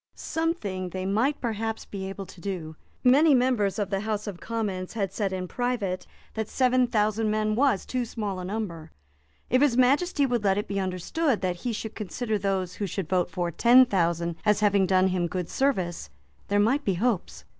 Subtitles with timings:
[0.15, 2.75] Something they might perhaps be able to do.
[3.03, 7.53] Many members of the House of Commons had said in private that seven thousand men
[7.53, 8.89] was too small a number.
[9.51, 13.09] If His Majesty would let it be understood that he should consider those who should
[13.09, 16.09] vote for ten thousand as having done him good service,
[16.47, 17.45] there might be hopes.